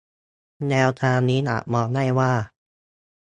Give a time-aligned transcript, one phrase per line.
[0.69, 2.33] แนวทางนี้อาจมองได้ว่า